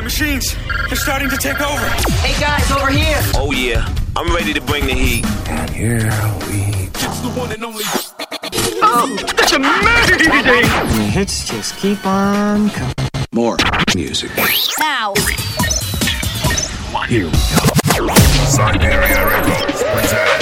[0.00, 0.56] The machines,
[0.88, 1.84] they're starting to take over.
[2.24, 3.20] Hey guys, over here.
[3.34, 5.26] Oh yeah, I'm ready to bring the heat.
[5.46, 6.08] And here
[6.48, 7.84] we It's the one and only.
[8.82, 10.30] Oh, that's amazing!
[10.30, 12.94] The hits just keep on coming.
[13.32, 13.58] more
[13.94, 14.30] music.
[14.78, 15.12] Now.
[17.06, 18.14] Here we go.
[18.46, 20.39] Siberia Records presents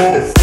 [0.00, 0.39] です。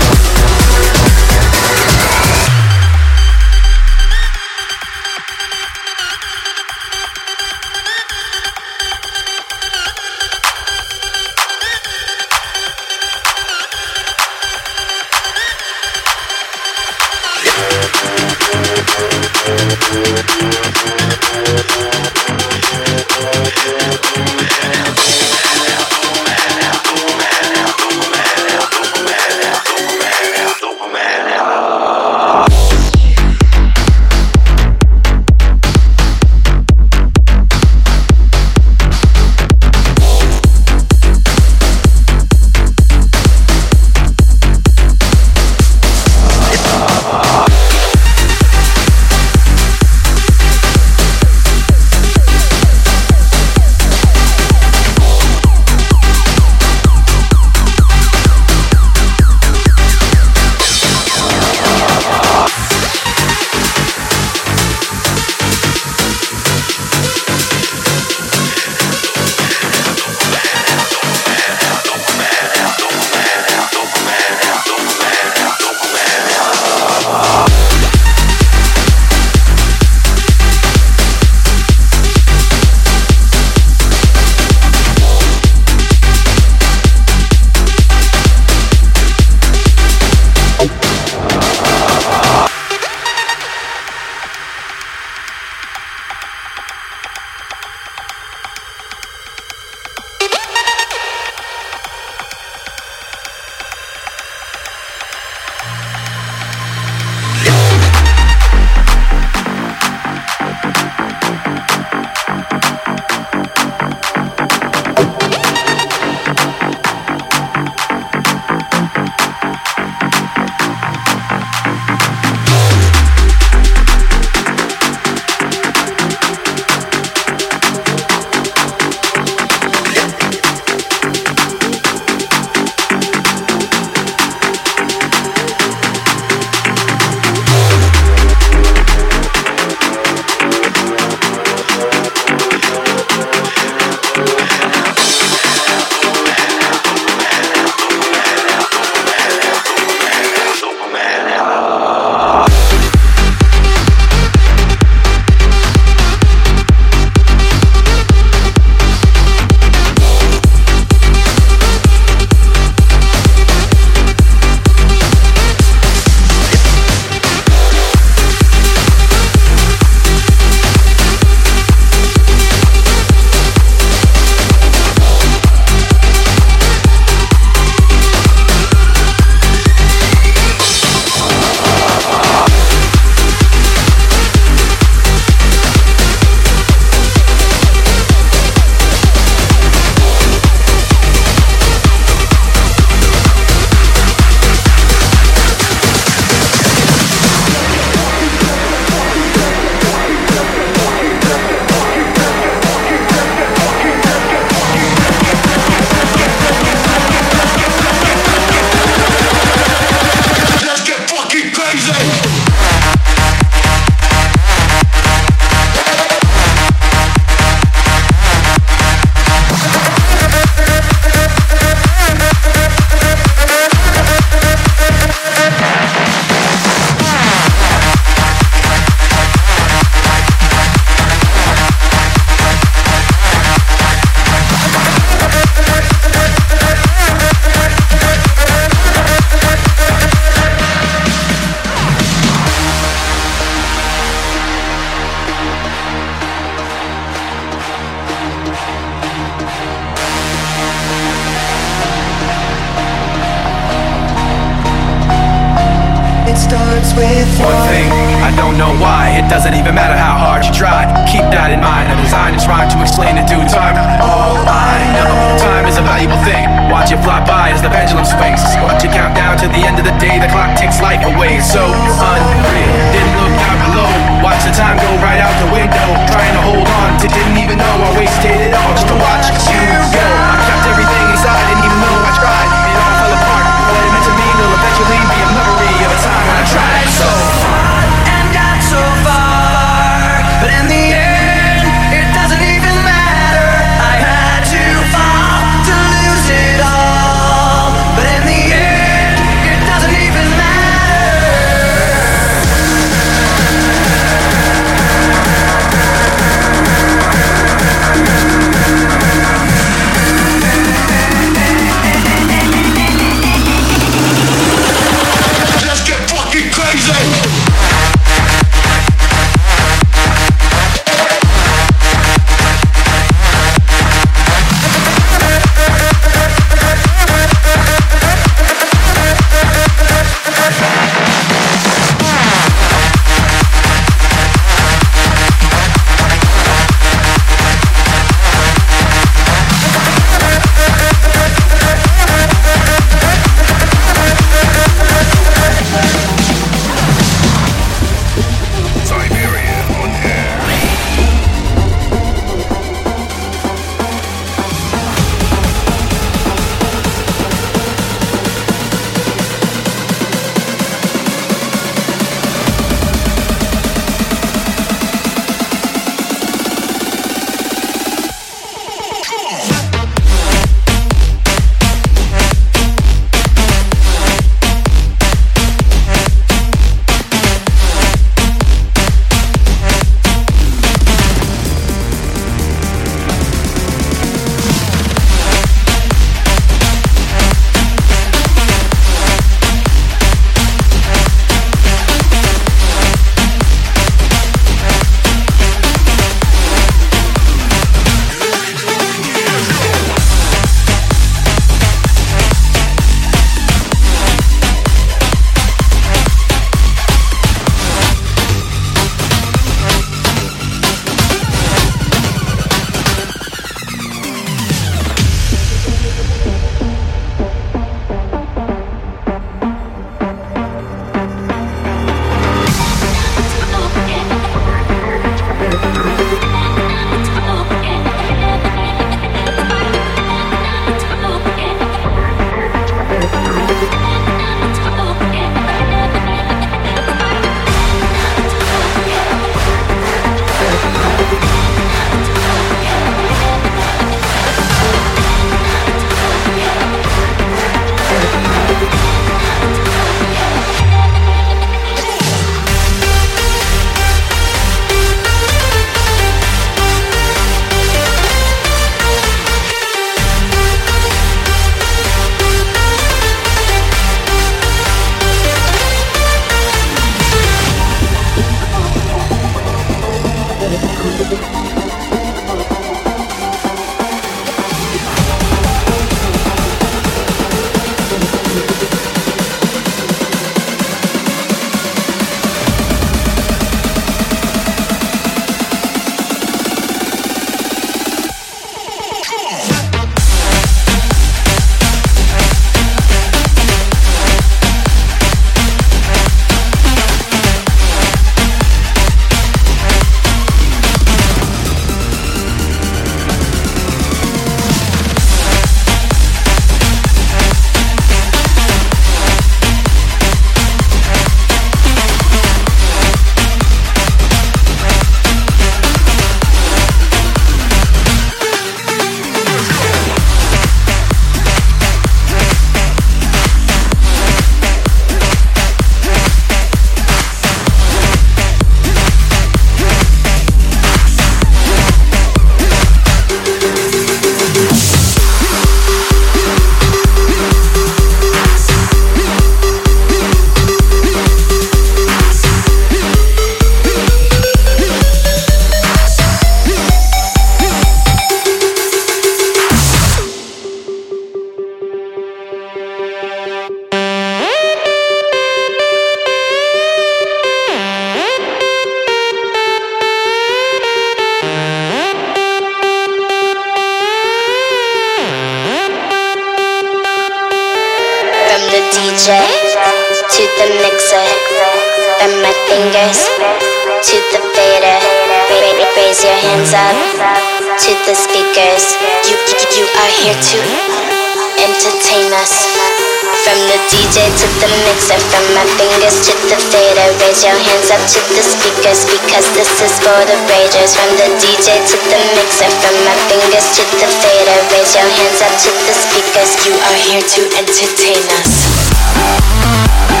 [586.31, 586.87] The fader.
[587.03, 590.71] Raise your hands up to the speakers because this is for the ragers.
[590.79, 594.39] From the DJ to the mixer, from my fingers to the fader.
[594.55, 596.31] Raise your hands up to the speakers.
[596.47, 600.00] You are here to entertain us.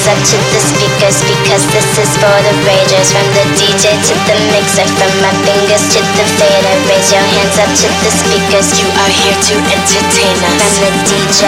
[0.00, 3.12] Hands up to the speakers because this is for the ragers.
[3.12, 6.74] From the DJ to the mixer, from my fingers to the fader.
[6.88, 8.80] Raise your hands up to the speakers.
[8.80, 10.78] You are here to entertain us.
[10.80, 11.40] From the DJ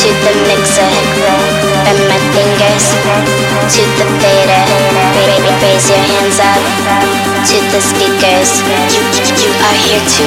[0.00, 0.88] to the mixer,
[1.84, 2.86] from my fingers
[3.68, 4.62] to the fader.
[5.60, 6.62] Raise your hands up
[7.52, 8.64] to the speakers.
[8.96, 9.02] You,
[9.36, 10.24] you are here to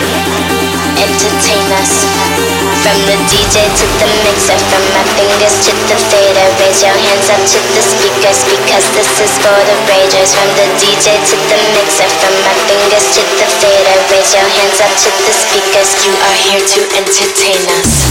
[1.01, 2.54] entertain us.
[2.85, 6.45] From the DJ to the mixer, from my fingers to the fader.
[6.61, 10.29] Raise your hands up to the speakers because this is for the ragers.
[10.37, 13.97] From the DJ to the mixer, from my fingers to the fader.
[14.13, 15.97] Raise your hands up to the speakers.
[16.05, 18.05] You are here to entertain us.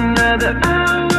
[0.00, 1.09] another hour.